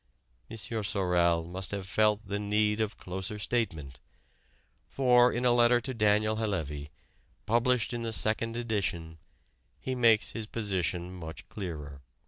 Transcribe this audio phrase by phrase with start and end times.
[0.49, 0.57] M.
[0.57, 3.99] Sorel must have felt the need of closer statement,
[4.89, 6.89] for in a letter to Daniel Halèvy,
[7.45, 9.19] published in the second edition,
[9.79, 12.01] he makes his position much clearer.